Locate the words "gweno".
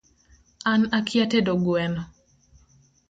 1.63-2.01